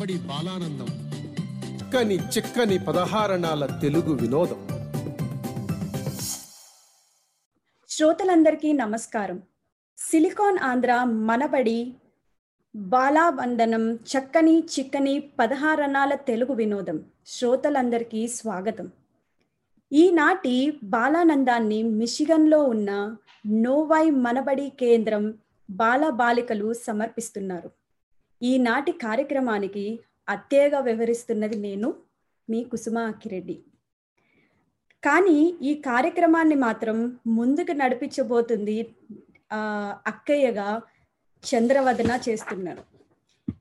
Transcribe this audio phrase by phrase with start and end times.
[0.00, 0.86] మనబడి బాలానందం.
[1.76, 4.60] చక్కని చిక్కని పదహారణాల తెలుగు వినోదం.
[7.88, 9.42] శ్రోతలందరికీ నమస్కారం.
[9.98, 11.94] సిలికాన్ ఆంధ్ర మనబడి
[12.74, 17.04] బాలాబంధనం చక్కని చిక్కని పదహారనాల తెలుగు వినోదం.
[17.26, 18.90] శ్రోతలందరికీ స్వాగతం.
[19.92, 25.34] ఈనాటి బాలానందాన్ని మిషిగన్లో ఉన్న నోవై మనబడి కేంద్రం
[25.70, 27.79] బాల బాలికలు సమర్పిస్తున్నారు.
[28.42, 31.94] ఈనాటి కార్యక్రమానికి అత్తేగా వ్యవహరిస్తున్నది నేను
[32.50, 33.62] మీ కుసుమ అక్కిరెడ్డి.
[35.04, 38.96] కానీ ఈ కార్యక్రమాన్ని మాత్రం ముందుకు నడిపించబోతుంది
[40.06, 40.82] అక్కయ్యగా
[41.44, 42.82] చంద్రవదన చేస్తున్నారు.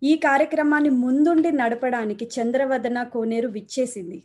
[0.04, 4.24] ఈ కార్యక్రమాన్ని ముందుండి నడపడానికి చంద్రవదన కోనేరు విచ్చేసింది.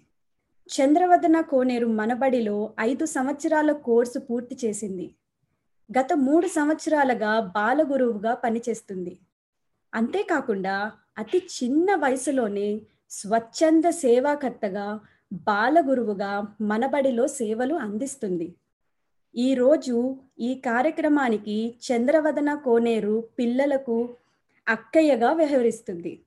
[0.71, 5.15] చంద్రవదన కోనేరు మనబడిలో ఐదు సంవత్సరాల కోర్సు పూర్తి చేసింది.
[5.98, 9.19] గత మూడు సంవత్సరాలుగా బాలగురువుగా పనిచేస్తుంది.
[9.94, 15.01] అంతేకాకుండా అతి చిన్న వయసులోనే స్వచ్ఛంద సేవాకర్తగా
[15.33, 18.54] బాలగురువుగా మనబడిలో సేవలు అందిస్తుంది.
[19.36, 24.15] ఈరోజు ఈ కార్యక్రమానికి చంద్రవదన కోనేరు పిల్లలకు
[24.69, 26.21] అక్కయ్యగా వ్యవహరిస్తుంది.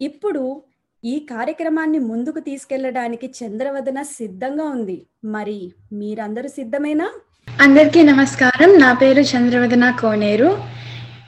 [0.00, 0.62] ఇప్పుడు
[1.04, 5.06] ఈ కార్యక్రమాన్ని ముందుకు తీసుకెళ్ళడానికి చంద్రవదన సిద్ధంగా ఉంది.
[5.24, 7.10] మరి మీరందరూ సిద్ధమేనా?
[7.60, 8.78] అందరికీ నమస్కారం.
[8.78, 10.76] నా పేరు చంద్రవదన కోనేరు.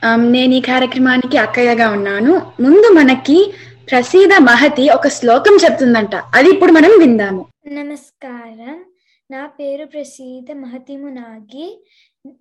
[0.05, 2.51] నేను ఈ కార్యక్రమానికి అక్కయ్యగా ఉన్నాను.
[2.61, 3.53] ముందు మనకి
[3.91, 6.15] ప్రసీద మహతి ఒక శ్లోకం చెప్తుందంట.
[6.15, 7.45] అది ఇప్పుడు మనం విందాము.
[7.67, 8.85] నమస్కారం.
[9.31, 11.85] నా పేరు ప్రసీద మహతిమునాగి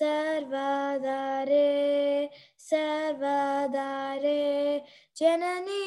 [0.00, 1.68] सर्वदारे
[2.70, 4.42] सर्वदारे
[5.16, 5.84] జననీ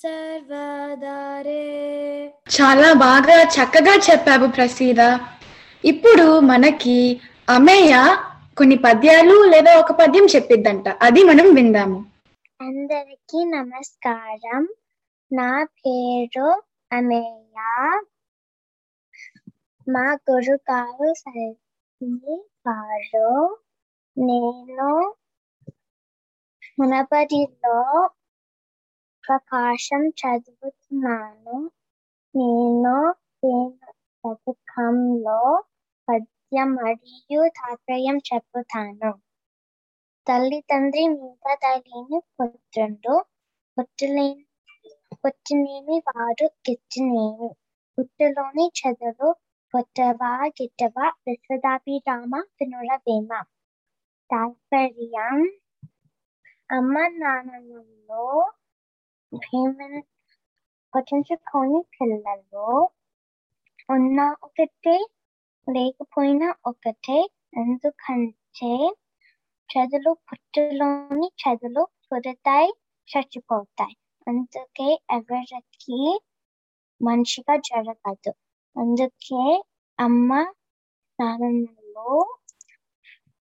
[0.00, 1.64] సర్వదారే
[2.50, 5.00] చాలా బాగా చక్కగా చెప్పావు ప్రసీద
[5.84, 6.96] ఇప్పుడు మనకి
[7.48, 7.92] అమేయ
[8.56, 11.98] కొన్ని పద్యాలు లేదా ఒక పద్యం చెప్పిద్దంట అది మనం విందాము
[12.59, 14.63] అందరికీ నమస్కారం.
[15.31, 16.47] నా పేరు
[16.91, 17.55] అమేయ.
[19.87, 21.47] మా గురుగారు సరి
[22.65, 23.29] వారు
[24.17, 24.87] నేను
[26.79, 27.77] మునపరిలో
[29.23, 31.57] ప్రకాశం చదువుతున్నాను.
[32.35, 32.95] నేను
[34.23, 35.39] పథకంలో
[36.07, 39.11] పద్యం మరియు తాత్పర్యం చెప్పుతాను.
[40.27, 43.15] తల్లి తండ్రి మీద తల్లిని పుత్రుడు.
[43.77, 44.45] పుట్టులేని
[45.21, 47.49] పుట్టినేమి వారు గిచ్చినేమి
[47.97, 49.29] పుట్టులోని చదువు
[49.73, 53.31] పొట్టవా గిట్టవా విశ్వదాభిరామ వినురవేమ
[54.29, 55.39] తాత్పర్యం
[56.69, 58.25] అమ్మ నాన్నలలో
[59.31, 60.01] భీమను
[60.93, 62.67] పట్టించుకొని పిల్లలు
[63.89, 64.97] ఉన్న ఒకటే
[65.67, 67.17] లేకపోయినా ఒకటే.
[67.57, 68.71] ఎందుకంటే
[69.69, 72.71] చదువులు పుట్టులోని చదువులు పుడతాయి
[73.07, 73.95] చచ్చిపోతాయి
[74.27, 75.99] అందుకే ఎవరికి
[77.01, 78.31] మంచిగా జరగదు
[78.75, 79.43] అందుకే
[79.99, 80.31] అమ్మ
[81.19, 82.15] నాన్నలు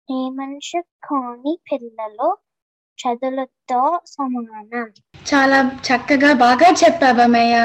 [0.08, 2.28] నియమించుకొని పిల్లలు
[2.98, 3.80] చదువులతో
[4.14, 4.88] సమానం
[5.26, 7.56] చాలా చక్కగా బాగా చెప్పావు అమయ్య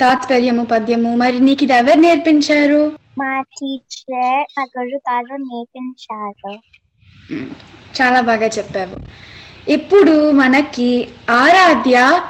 [0.00, 2.80] తాత్పర్యము పద్యము మరి నీకు ఇది ఎవరు నేర్పించారు?
[3.18, 6.52] మా టీచర్ మా గురుగారు నేర్పించారు.
[8.00, 9.26] చాలా బాగా చెప్పావు.
[9.70, 12.22] ఇప్పుడు మనకి ఆరాధ్య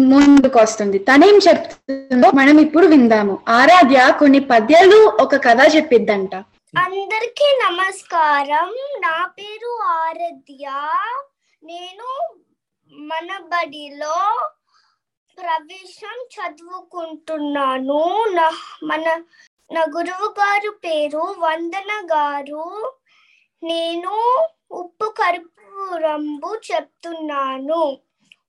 [0.00, 3.38] ముందుకు వస్తుంది తనేం చెప్తుందో మనం ఇప్పుడు విందాము.
[3.48, 6.34] ఆరాధ్య కొన్ని పద్యాలు ఒక కథ చెప్పిద్దంట.
[6.78, 8.68] అందరికీ నమస్కారం.
[9.00, 10.66] నా పేరు ఆరాధ్య.
[11.64, 12.34] నేను
[12.92, 14.50] మన బడిలో
[15.38, 18.24] ప్రవేశం చదువుకుంటున్నాను.
[18.30, 18.52] నా
[18.84, 19.22] మన
[19.72, 22.92] నా గురువు గారు పేరు వందన గారు.
[23.62, 27.98] నేను ఉప్పు కరుపు రంబు చెప్తున్నాను.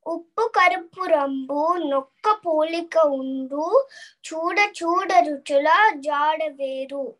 [0.07, 3.87] ఉప్పు కరుపు రంబు నొక్క పోలిక ఉండు.
[4.27, 7.13] చూడ చూడ రుచుల జాడ వేరు.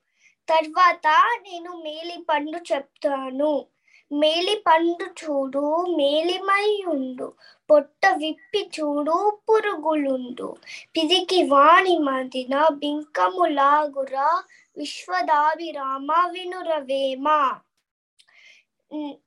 [0.49, 1.07] తర్వాత
[1.41, 3.65] నేను మేలి పండు చెప్తాను.
[4.11, 7.33] మేలి పండు చూడు మేలిమై ఉండు.
[7.71, 10.55] పొట్ట విప్పి చూడు పురుగులుండు.
[10.95, 14.43] పిదికి వాణి మదిన బింకములాగురా
[14.77, 17.55] విశ్వదాభిరామ వినురవేమ?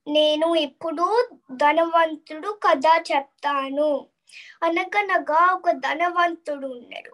[0.08, 1.06] నేను ఇప్పుడు
[1.52, 3.90] ధనవంతుడు కథ చెప్తాను.
[4.62, 7.12] అనగనగా ఒక ధనవంతుడు ఉన్నాడు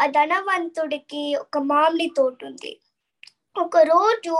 [0.00, 2.72] ఆ ధనవంతుడికి ఒక మామిడి తోట ఉంది.
[3.56, 4.34] ఒక రోజు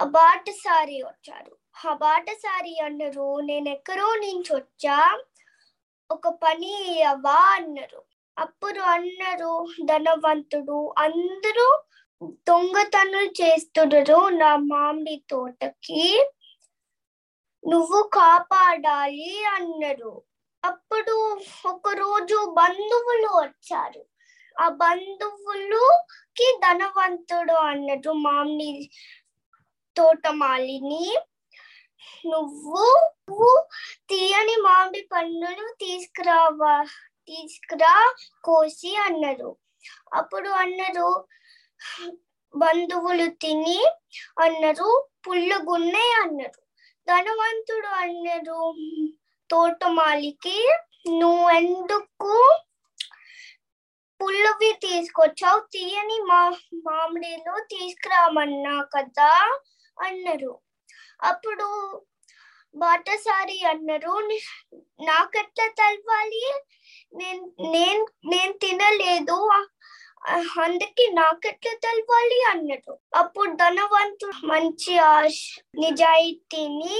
[0.00, 1.52] ఆ బాటసారి వచ్చారు.
[1.84, 4.98] ఆ బాటసారి అన్నారు నేను ఎక్కడో నుంచి వచ్చా?
[6.10, 7.40] ఒక పని అవ్వా?
[7.56, 8.00] అన్నారు.
[8.36, 9.52] అప్పుడు అన్నారు
[9.84, 11.68] ధనవంతుడు అందరూ
[12.48, 16.02] దొంగతనం చేస్తున్నారు నా మామిడి తోటకి.
[17.62, 20.12] నువ్వు కాపాడాలి అన్నారు.
[20.62, 21.14] అప్పుడు
[21.66, 24.02] ఒకరోజు బంధువులు వచ్చారు.
[24.56, 28.86] ఆ బంధువులుకి ధనవంతుడు అన్నట్టు మామిడి
[29.96, 31.04] తోటమాలిని.
[32.24, 32.84] నువ్వు
[33.28, 33.50] నువ్వు
[34.08, 36.74] తీయని మామిడి పండును తీసుకురావా
[37.28, 37.94] తీసుకురా
[38.44, 39.50] కోసి అన్నారు.
[40.12, 41.08] అప్పుడు అన్నారు
[42.54, 43.80] బంధువులు తిని
[44.40, 44.88] అన్నారు
[45.26, 46.60] పుల్లగున్నాయి అన్నారు.
[47.08, 48.60] ధనవంతుడు అన్నారు
[49.50, 50.58] తోటమాలికి.
[51.08, 52.34] నువ్వెందుకు
[54.20, 55.60] పుల్లవి తీసుకొచ్చావు?
[55.72, 56.40] తీయని మా
[56.74, 59.32] మామిడిలు తీసుకురామన్నా కదా
[59.98, 60.52] అన్నారు.
[61.22, 61.68] అప్పుడు
[62.74, 64.44] బాటసారి అన్నారు "ని-
[65.06, 66.44] నాకెట్లా తెలవాలి?
[67.14, 69.38] నేను నేను నేను తినలేదు.
[70.56, 72.92] అందుకే నాకెట్లా తెలవాలి అన్నట్టు.
[73.14, 75.36] అప్పుడు ధనవంతుడు మంచి ఆశ
[75.78, 76.98] నిజాయితీని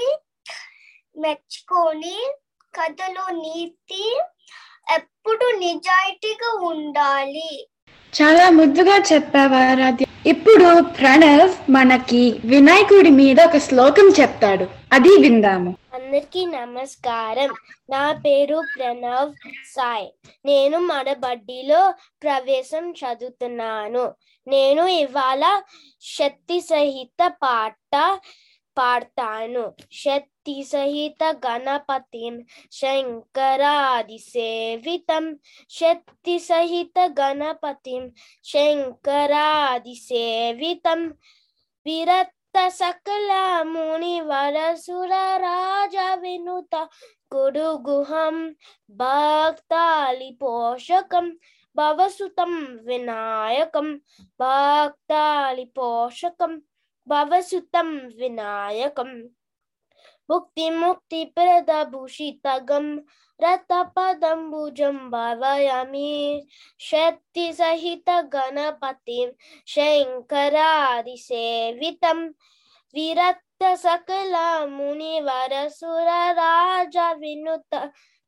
[1.16, 2.18] మెచ్చుకొని
[2.74, 4.04] కథలో నీతి
[4.88, 7.50] ఎప్పుడు నిజాయితీగా ఉండాలి.
[8.14, 14.66] చాలా ముద్దుగా చెప్పావు ఆరాధ్య ఇప్పుడు ప్రణవ్ మనకి వినాయకుడి మీద ఒక శ్లోకం చెప్తాడు.
[14.92, 15.76] అది విందాము.
[15.94, 17.48] అందరికీ నమస్కారం.
[17.90, 19.32] నా పేరు ప్రణవ్
[19.66, 20.06] సాయ్.
[20.46, 24.14] నేను మడబడ్డిలో ప్రవేశం చదువుతున్నాను.
[24.48, 25.62] నేను ఇవాళ
[26.18, 28.18] శక్తి సహిత పాట
[28.78, 29.64] పాడతాను.
[29.98, 32.34] శక్తి సహిత గణపతిం
[32.72, 35.24] శంకరాది సేవితం
[35.70, 38.04] శక్తి సహిత గణపతిం
[38.44, 41.02] శంకరాది సేవితం
[41.86, 43.32] విరత్త సకల
[43.64, 46.74] ముని వరసుర రాజ వినుత
[47.34, 48.36] గురుగుహం
[48.96, 51.26] భక్తాలి పోషకం
[51.76, 52.52] భవసుతం
[52.86, 53.88] వినాయకం
[54.40, 56.52] భక్తాలి పోషకం
[57.08, 59.10] భవసుతం వినాయకం
[60.28, 62.86] ముక్తి ముక్తి ప్రద భూషితగం
[63.40, 66.10] రత పదంబుజం భవయామి
[66.80, 69.18] శక్తి సహిత గణపతి
[69.68, 72.20] శంకరాది సేవితం
[72.94, 74.36] విరక్త సకల
[74.68, 77.74] ముని వరసుర రాజ వినుత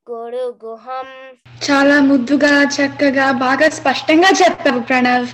[0.07, 1.09] గురు గుహం
[1.67, 5.29] చాలా ముద్దుగా చక్కగా బాగా స్పష్టంగా చెప్పావు ప్రణవ్.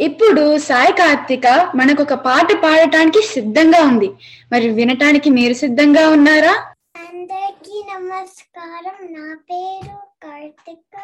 [0.00, 4.08] ఇప్పుడు సాయి కార్తిక మనకు ఒక పాట పాడటానికి సిద్ధంగా ఉంది.
[4.52, 6.74] మరి వినటానికి మీరు సిద్ధంగా ఉన్నారా?
[6.96, 9.12] అందరికీ నమస్కారం.
[9.12, 10.96] నా పేరు కార్తిక.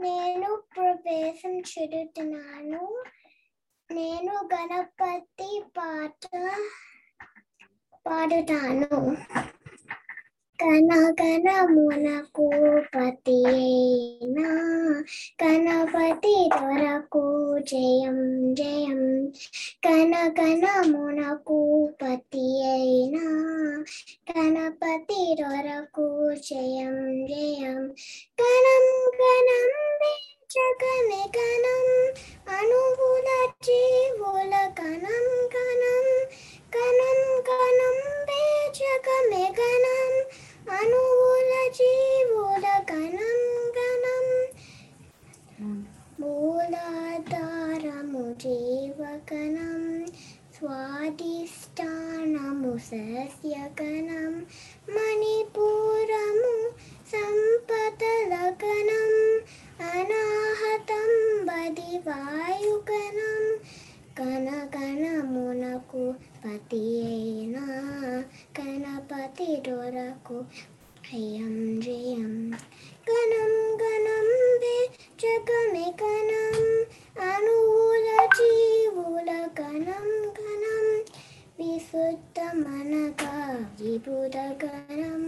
[0.00, 3.02] నేను ప్రవేశం చెడుతున్నాను
[3.90, 6.40] నేను గణపతి పాట
[8.06, 9.16] పాడుతాను.
[10.58, 12.46] కన కన మునకు
[12.94, 14.48] పతి అయినా
[15.40, 17.22] గణపతి దొరకు
[17.68, 18.18] జయం
[18.58, 19.00] జయం
[19.84, 21.58] కన కన మునకు
[22.00, 23.24] పతి అయినా
[24.30, 26.06] గణపతి దొరకు
[26.48, 26.96] జయం
[27.30, 27.80] జయం
[28.40, 28.86] గణం
[29.20, 29.70] గణం
[30.50, 31.86] జగమే గణం
[32.58, 33.28] అనువుల
[33.66, 36.06] జీవుల గణం గణం
[36.76, 37.96] గణం గణం
[38.78, 40.12] జగమే గణం
[40.78, 43.40] అనువుల జీవుల గణం
[43.76, 44.26] గణం
[46.20, 49.82] మూలాధారము జీవగణం
[50.56, 51.42] స్వాదిష్టానము
[52.86, 54.32] సస్యగణం
[54.94, 56.54] మణిపూరము
[57.12, 59.12] సంపదల గణం
[59.90, 61.12] అనాహతం
[61.48, 63.44] బది వాయుగణం
[64.18, 65.62] గణ గణమున
[69.80, 70.36] జగమెకనమునకు
[71.06, 72.32] జయం జయం
[73.08, 74.28] గణం గణం
[74.62, 74.76] వే
[75.22, 76.56] జగమెకనం
[77.26, 80.08] అణువుల జీవుల గణం
[80.38, 80.86] గణం
[81.60, 83.34] విశుద్ధమనగా
[84.38, 85.22] విబుధ గణం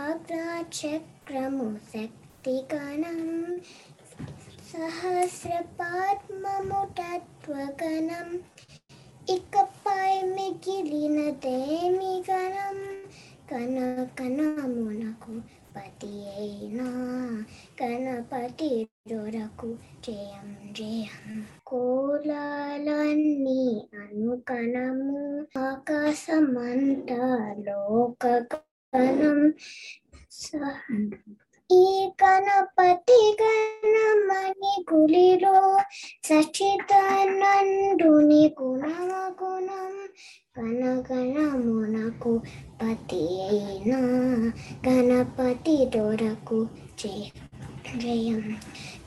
[0.00, 3.22] ఆగ్రాచక్రము శక్తి గణం
[4.68, 5.62] సహస్రపాత్మము
[6.98, 8.28] తత్వగణం
[15.78, 17.44] గణపతి పతి అయినా
[17.82, 19.76] గణపతి దొరకు.
[20.06, 21.44] జయం జయం.
[21.66, 25.46] కోలాలన్నీ అనుకణము.
[25.58, 27.06] ఆకాశమంత
[27.68, 28.46] లోక
[28.96, 29.52] గణం
[30.30, 30.56] స-
[31.70, 35.78] ఈ గణపతి గణమణి గులిలో
[38.58, 39.94] గుణమ గుణమగుణం
[40.58, 42.42] గణగణమునకు
[42.82, 44.00] పతి అయినా
[44.88, 46.68] గణపతి దొరకు
[47.00, 47.30] జయ
[47.96, 48.56] జయం.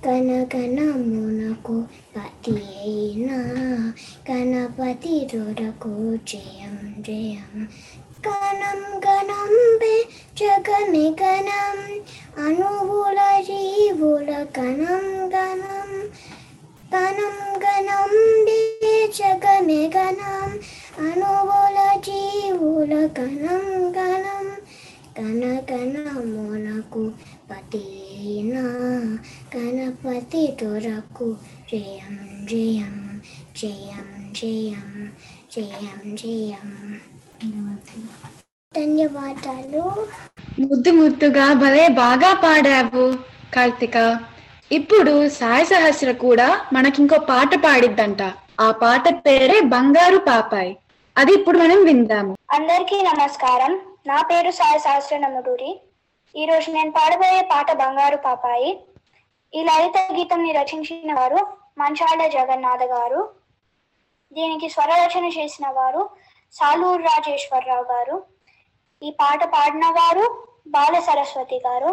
[0.07, 3.39] గణగణమునకు పతి అయినా
[4.31, 7.67] గణపతి దొరకు జయం జయం.
[8.23, 9.51] గణం గణం
[9.81, 9.93] బే
[10.39, 11.77] జగమి గణం
[12.43, 15.91] అణువుల జీవుల గణం గణం
[16.93, 18.13] గణం గణం
[18.47, 18.59] బే
[19.17, 20.49] జగమి గణం
[21.05, 23.65] అణువుల జీవుల గణం
[23.97, 24.47] గణం
[25.17, 27.03] గణ గణమునకు
[27.49, 27.83] పతి
[28.17, 28.55] అయిన
[29.55, 31.29] గణపతి దొరకు
[31.71, 32.15] జయం
[32.49, 32.95] జయం
[33.55, 34.91] జయం జయం
[35.53, 36.69] జయం జయం
[37.43, 40.07] ధన్యవాదాలు.
[40.59, 43.17] ముద్దు ముద్దుగా భలే బాగా పాడావు
[43.53, 44.19] కార్తిక.
[44.71, 48.33] ఇప్పుడు సాయి సహస్ర కూడా మనకింకో పాట పాడిద్దంట.
[48.59, 50.75] ఆ పాట పేరే బంగారు పాపాయ్.
[51.17, 52.37] అది ఇప్పుడు మనం విందాము.
[52.51, 53.81] అందరికీ నమస్కారం.
[54.07, 55.81] నా పేరు సాయి సహస్ర నమ్మడూరి.
[56.35, 58.83] ఈ రోజు నేను పాడబోయే పాట బంగారు పాపాయి.
[59.55, 63.29] ఈ లలిత గీతంని రచించిన వారు మంచాళ జగన్నాథ గారు.
[64.33, 66.09] దీనికి స్వరరచన చేసిన వారు
[66.53, 68.15] సాలూరు రాజేశ్వరరావు గారు
[69.01, 70.25] ఈ పాట పాడిన వారు
[70.67, 71.91] బాల సరస్వతి గారు.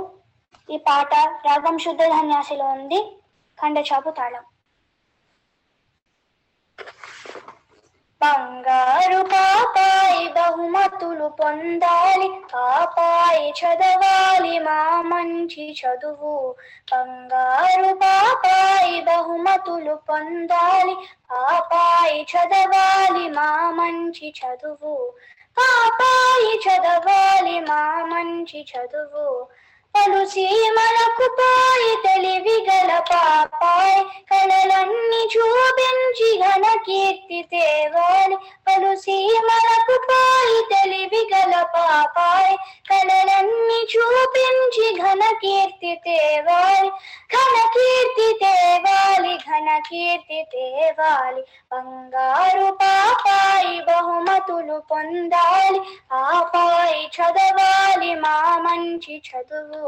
[0.70, 1.14] ఈ పాట
[1.46, 2.98] రాగం శుద్ధ ధన్యాసిలో ఉంది.
[3.58, 4.44] ఖండచాపు తాళం.
[8.22, 12.28] బంగారు పాపాయి బహుమతులు పొందాలి.
[12.54, 16.54] పాపాయి చదవాలి మా మంచి చదువు.
[16.92, 20.96] బంగారు పాపాయి బహుమతులు పొందాలి.
[21.30, 25.14] పాపాయి చదవాలి మా మంచి చదువు.
[25.58, 29.46] పాపాయి చదవాలి మా మంచి చదువు.
[29.97, 33.99] పలు సీమలకు పోయి తెలివి గల పాపాయ్
[34.31, 38.37] కళలన్నీ చూపించి ఘన కీర్తి తేవాలి
[38.67, 42.55] పలు సీమలకు పోయి తెలివి గల పాపాయ్
[42.89, 46.89] కళలన్నీ చూపించి ఘన కీర్తి తేవాలి
[47.33, 59.86] ఘన కీర్తి తేవాలి ఘన కీర్తి తేవాలి బంగారు పాపాయి బహుమతులు పొందాలి పాపాయి చదవాలి మా మంచి చదువు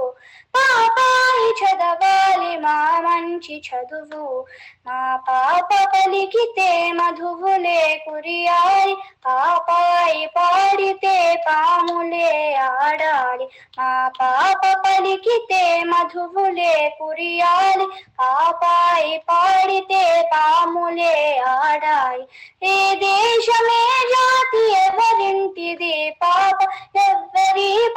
[0.56, 4.46] పాపాయి చదవాలి మా మంచి చదువు.
[4.86, 8.96] మా పాప పలికితే మధువులే కురియాలి.
[9.26, 13.48] పాపాయి పాడితే పాములే ఆడాలి.
[13.78, 17.86] మా పాప పలికితే మధువులే కురియాలి.
[18.20, 22.26] పాపాయి పాడితే పాములే ఆడాలి.
[22.62, 26.58] ఏ దేశమే జాతి ఎవరింటిది పాప?
[26.96, 27.89] ఎవరి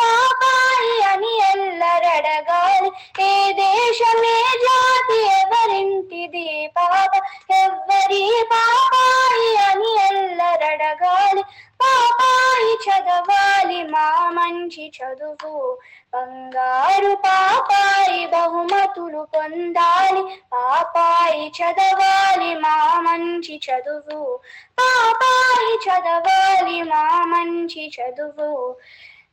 [8.14, 11.42] ఎవ్వరి పాపాయి అని ఎల్లరడగాలి.
[11.82, 15.78] పాపాయి చదవాలి మా మంచి చదువు.
[16.14, 20.24] బంగారు పాపాయి బహుమతులు పొందాలి.
[20.54, 24.40] పాపాయి చదవాలి మా మంచి చదువు.
[24.80, 28.76] పాపాయి చదవాలి మా మంచి చదువు.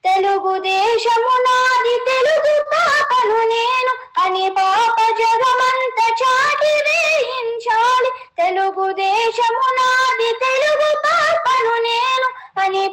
[0.04, 8.10] తెలుగుదేశము నాది తెలుగు పాపను నేను అని పాప జగమంత చాటి వేయించాలి.
[8.38, 12.28] తెలుగుదేశము నాది తెలుగు పాపను నేను
[12.60, 12.84] అని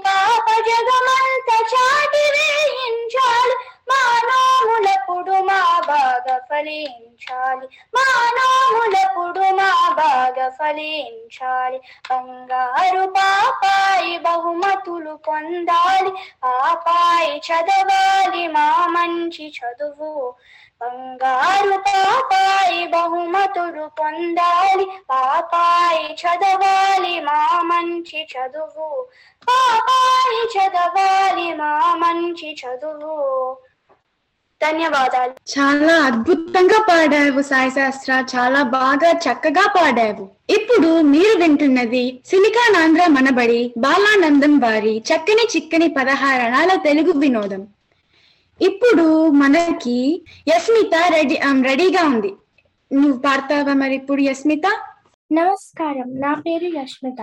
[6.86, 7.68] ఫలించాలి.
[7.96, 11.82] మానవులప్పుడు మా బాగా ఫలించాలి.
[12.10, 16.10] బంగారు పాపాయి బహుమతులు పొందాలి.
[16.44, 20.34] పాపాయి చదవాలి మా మంచి మంచి చదువు.
[20.82, 24.88] బంగారు పాపాయి బహుమతులు పొందాలి.
[25.10, 29.08] పాపాయి చదవాలి మా మంచి చదువు.
[29.50, 33.58] పాపాయి చదవాలి మా మంచి చదువు.
[34.64, 35.34] ధన్యవాదాలు.
[35.60, 40.30] చాలా అద్భుతంగా పాడావు సాయి శాస్త్ర చాలా బాగా చక్కగా పాడావు.
[40.50, 47.68] ఇప్పుడు మీరు వింటున్నది సిలికానాంధ్ర మనబడి బాలానందం వారి చక్కని చిక్కని పదహారణాల తెలుగు వినోదం.
[48.62, 52.34] ఇప్పుడు మనకి యస్మిత రెడీ రెడీగా ఉంది.
[52.94, 54.68] నువ్వు పాడతావా మరి ఇప్పుడు యస్మిత?
[55.32, 56.20] నమస్కారం.
[56.20, 57.22] నా పేరు యష్మిత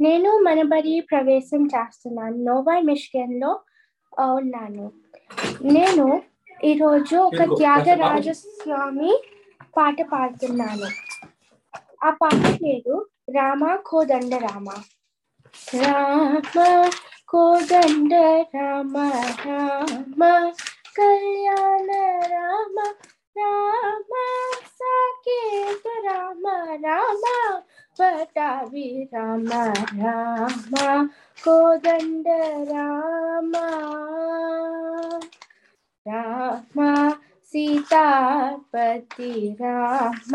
[0.00, 2.36] నేను మనబడి ప్రవేశం చేస్తున్నాను.
[2.44, 3.60] నోవాయ్ మిషిగన్లో
[4.34, 4.92] ఉన్నాను.
[5.62, 6.22] నేను
[6.60, 9.12] ఈరోజు ఒక త్యాగరాజ స్వామి
[9.76, 10.88] పాట పాడుతున్నాను.
[12.06, 12.96] ఆ పాట పేరు
[13.36, 14.68] రామ కోదండ రామ.
[15.74, 16.56] రామ
[17.28, 18.12] కోదండ
[18.54, 18.94] రామ
[19.46, 20.22] రామ
[20.96, 21.88] కళ్యాణ
[22.32, 22.76] రామ
[23.36, 24.12] రామ
[24.78, 26.44] సాకేత రామ
[26.86, 27.24] రామ
[27.98, 29.50] పటావి రామ
[30.02, 30.74] రామ
[31.44, 32.26] కోదండ
[32.72, 33.54] రామ.
[36.06, 36.78] రామ
[37.52, 40.34] సీతాపతి రామ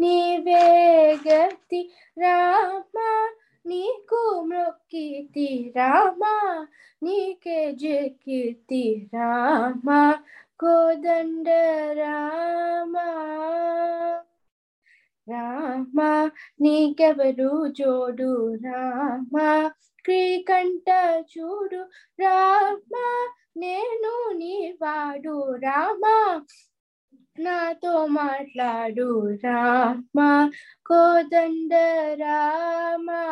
[0.00, 2.96] నివేగతి రామ
[3.66, 6.24] నీకు మృక్కితి రామ
[7.02, 9.88] నీకే జకీర్తి రామ
[10.60, 11.48] కోదండ
[11.98, 12.96] రామ.
[15.26, 16.00] రామ
[16.60, 19.34] నీకెవరు జోడు రామ
[20.04, 20.88] క్రీకంట
[21.32, 21.82] చూడు
[22.18, 22.94] రామ
[23.58, 26.46] నేను నీ వాడు రామా.
[27.38, 30.50] నాతో మాట్లాడు రామా.
[30.86, 31.74] కోదండ
[32.20, 33.22] రామా.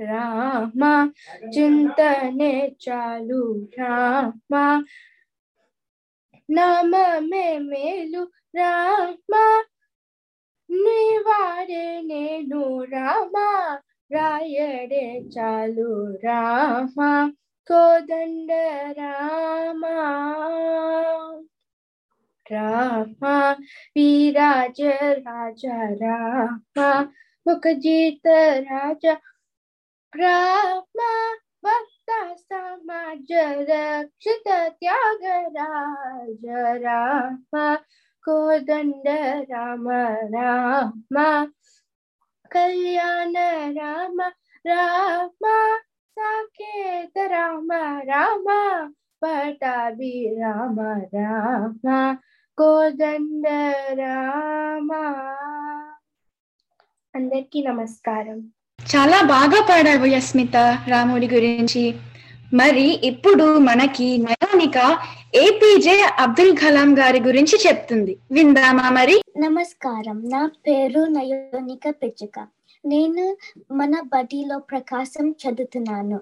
[0.00, 1.10] రామ
[1.58, 4.84] చింతనే చాలు రామా.
[6.50, 9.64] నామమే మేలు రామా.
[10.70, 13.80] నీ నీవాడే నేను రామా.
[14.12, 17.32] రాయడే చాలు రామా.
[17.68, 18.50] కోదండ
[18.98, 19.84] రామ
[22.46, 23.22] రామ
[23.96, 24.80] వీరాజ
[25.18, 25.64] రాజ
[26.02, 26.76] రామ
[27.46, 28.26] ముఖజీత
[28.68, 29.04] రాజ
[30.12, 30.98] రామ
[31.64, 32.10] భక్త
[32.42, 33.30] సమాజ
[33.70, 34.48] రక్షిత
[34.78, 36.44] త్యాగరాజ
[36.84, 37.54] రామ
[38.24, 39.08] కోదండ
[39.50, 39.88] రామ
[40.34, 41.16] రామ
[42.50, 43.36] కళ్యాణ
[43.78, 44.18] రామ
[44.64, 45.44] రామ
[46.16, 47.72] సాకేత రామ
[48.04, 48.46] రామ
[49.22, 50.80] పటాభి రామ
[51.14, 52.16] రామ
[52.58, 53.46] కోదండ
[53.92, 54.92] రామ
[57.14, 58.52] అందరికీ నమస్కారం.
[58.96, 60.56] చాలా బాగా పాడావు యస్మిత
[60.88, 61.94] రాముడి గురించి.
[62.54, 64.98] మరి ఇప్పుడు మనకి నయోనిక
[65.34, 68.16] ఏపీజే అబ్దుల్ కలాం గారి గురించి చెప్తుంది.
[68.32, 69.22] విందామా మరి?
[69.38, 70.22] నమస్కారం.
[70.30, 72.46] నా పేరు నయోనిక పిచ్చుక
[72.86, 73.36] నేను
[73.72, 76.20] మన బడిలో ప్రకాశం చదువుతున్నాను.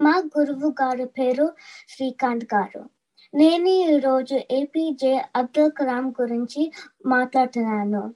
[0.00, 1.52] మా గురువు గారు పేరు
[1.88, 2.90] శ్రీకాంత్ గారు.
[3.34, 6.72] నేను ఈరోజు ఏపీజే అబ్దుల్ కలాం గురించి
[7.06, 8.14] మాట్లాడుతున్నాను.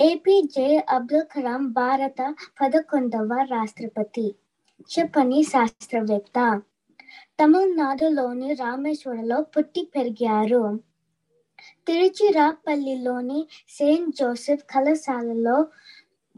[0.00, 4.34] ఏపీజే అబ్దుల్ కలాం భారత పదకొండవ రాష్ట్రపతి.
[4.98, 6.62] చెప్పని శాస్త్రవేత్త.
[7.42, 10.80] తమిళనాడులోని రామేశ్వరంలో పుట్టి పెరిగారు.
[11.86, 15.66] తిరుచిరాపల్లిలోని సెయింట్ జోసెఫ్ కళాశాలలో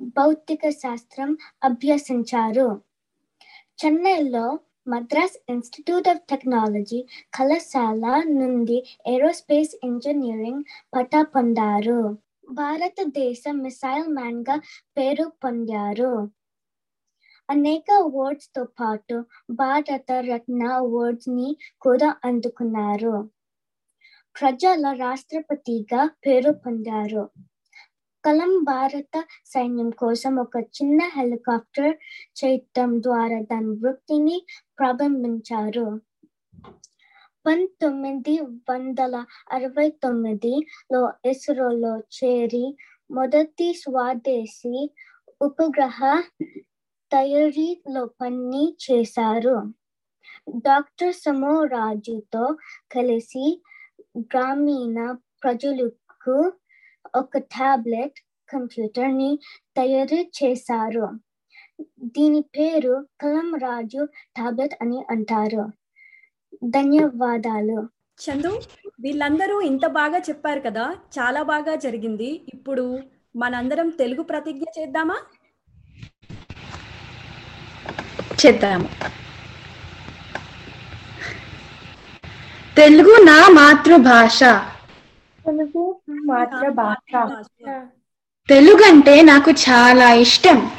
[0.01, 2.81] భౌతిక శాస్త్రం అభ్యసించారు.
[3.85, 4.59] చెన్నైలో
[4.89, 10.65] మద్రాస్ ఇన్స్టిట్యూట్ ఆఫ్ టెక్నాలజీ కళాశాల నుండి ఏరోస్పేస్ ఇంజనీరింగ్
[10.97, 12.19] పట్టా పొందారు.
[12.53, 14.61] భారతదేశ మిసైల్ మ్యాన్గా
[14.97, 16.31] పేరు పొందారు.
[17.51, 23.31] అనేక అవార్డ్స్తో పాటు భారత రత్న అవార్డ్స్ని కూడా అందుకున్నారు.
[24.41, 27.31] ప్రజల రాష్ట్రపతిగా పేరు పొందారు.
[28.25, 31.97] కలం భారత సైన్యం కోసం ఒక చిన్న హెలికాప్టర్
[32.39, 34.47] చేయటం ద్వారా దాని వృత్తిని
[34.79, 36.01] ప్రారంభించారు.
[37.47, 42.77] పంతొమ్మిది వందల అరవై తొమ్మిదిలో ఇస్రోలో చేరి
[43.11, 44.91] మొదటి స్వాదేశీ
[45.43, 45.99] ఉపగ్రహ
[47.13, 49.57] తయారీలో పని చేశారు.
[50.57, 52.57] డాక్టర్ సమోరాజుతో
[52.93, 53.63] కలిసి
[54.19, 56.37] గ్రామీణ ప్రజలకు
[57.15, 58.21] ఒక టాబ్లెట్
[58.53, 59.39] కంప్యూటర్ని
[59.77, 61.11] తయారు చేశారు.
[62.01, 65.71] దీని పేరు కలం రాజు టాబ్లెట్ అని అంటారు.
[66.65, 67.89] ధన్యవాదాలు.
[68.21, 68.63] చందు
[69.01, 72.41] వీళ్ళందరూ ఇంత బాగా చెప్పారు కదా చాలా బాగా జరిగింది.
[72.55, 72.99] ఇప్పుడు
[73.37, 75.17] మనందరం తెలుగు ప్రతిజ్ఞ చేద్దామా?
[78.47, 78.89] చేద్దాము.
[82.77, 84.41] తెలుగు నా మాతృభాష.
[85.47, 87.29] తెలుగు మాతృభాష
[88.49, 90.71] తెలుగు అంటే నాకు చాలా ఇష్టం.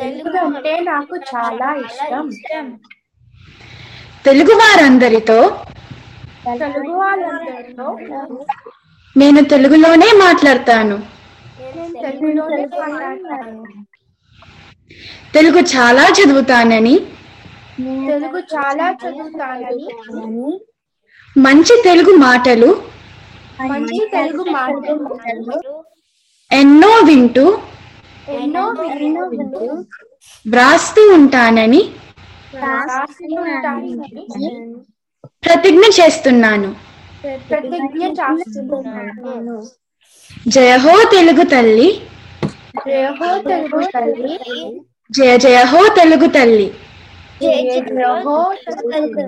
[0.00, 2.26] తెలుగు అంటే నాకు చాలా ఇష్టం.
[4.24, 5.38] తెలుగు వారందరితో
[6.44, 7.98] తెలుగు వాళ్ళందరితో
[9.16, 10.96] నేను తెలుగులోనే మాట్లాడతాను.
[11.60, 13.86] నేను తెలుగులోనే మాట్లాడతాను.
[15.34, 16.98] తెలుగు చాలా చదువుతానని.
[17.80, 20.60] తెలుగు చాలా చదువుతానని.
[21.38, 22.68] మంచి తెలుగు మాటలు
[23.60, 24.42] మంచి తెలుగు
[26.50, 27.44] ఎన్నో వింటూ
[28.28, 29.84] ఎన్నో వింటూ
[30.46, 31.82] వ్రాస్తూ ఉంటానని
[35.44, 36.68] ప్రతిజ్ఞ చేస్తున్నాను.
[37.50, 39.56] ప్రతిజ్ఞ చేస్తున్నాను.
[40.48, 41.88] జయహో తెలుగు తల్లి.
[42.86, 44.34] జయహో తెలుగు తల్లి.
[45.10, 46.68] జయ జయహో తెలుగు తల్లి.
[47.42, 48.36] జయహో
[48.66, 49.24] తెలుగు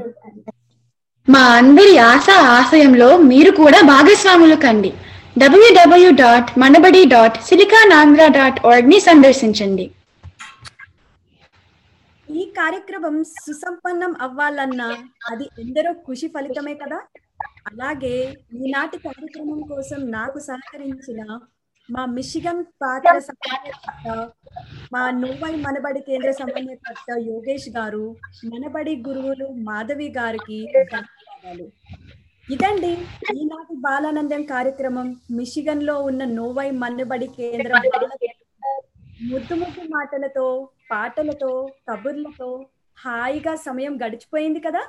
[1.28, 4.92] మా అందరి ఆశ ఆశయంలో మీరు కూడా భాగస్వాములు కండి.
[5.38, 9.90] WWW dot Manabadi dot Siliconandhra డాట్ని సందర్శించండి.
[12.28, 14.88] ఈ కార్యక్రమం సుసంపన్నం అవ్వాలన్నా
[15.32, 16.98] అది ఎందరో కృషి ఫలితమే కదా?
[17.66, 21.20] అలాగే ఈనాటి కార్యక్రమం కోసం నాకు సహకరించిన
[21.88, 24.30] మా మిషిగన్ పాత్ర సమన్వయకర్త
[24.92, 28.04] మా నోవై మనబడి కేంద్ర సమన్వయకర్త యోగేష్ గారు
[28.44, 30.58] మనబడి గురువులు మాధవి గారికి
[30.92, 31.66] ధన్యవాదాలు.
[32.48, 32.92] ఇదండి
[33.36, 35.08] ఈనాటి బాలానందం కార్యక్రమం.
[35.30, 37.72] మిషిగన్లో ఉన్న నోవై మనబడి కేంద్ర
[39.30, 40.46] ముద్దు ముద్దు మాటలతో
[40.90, 41.52] పాటలతో
[41.88, 42.48] కబుర్లతో
[42.98, 44.82] హాయిగా సమయం గడిచిపోయింది కదా?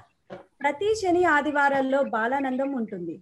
[0.59, 3.15] ప్రతి శని ఆదివారాల్లో బాలానందం ఉంటుంది.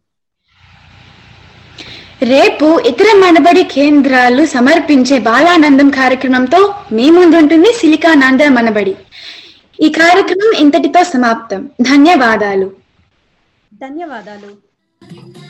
[2.23, 8.95] రేపు ఇతర మనబడి కేంద్రాలు సమర్పించే బాలానందం కార్యక్రమంతో మీ ముందుంటుంది సిలికానంద మనబడి.
[9.81, 11.69] ఈ కార్యక్రమం ఇంతటితో సమాప్తం.
[11.81, 12.71] ధన్యవాదాలు.
[13.73, 15.42] ధన్యవాదాలు.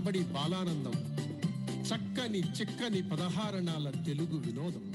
[0.00, 0.92] సిలికానాంధ్ర బాలానందం
[1.88, 4.89] చక్కని చిక్కని పదహారణాల తెలుగు వినోదం.